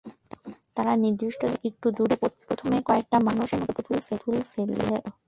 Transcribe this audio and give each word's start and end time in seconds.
তারা 0.75 0.93
নির্দিষ্ট 1.03 1.41
জায়গার 1.43 1.67
একটু 1.69 1.87
দূরে 1.97 2.15
প্রথমে 2.47 2.77
কয়েকটা 2.87 3.17
মানুষের 3.27 3.59
মতো 3.61 3.79
পুতুল 3.87 4.35
ফেলল। 4.47 4.79